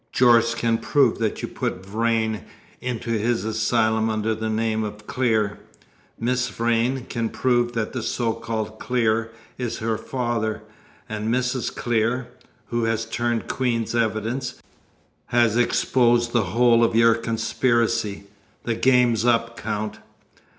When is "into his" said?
2.81-3.45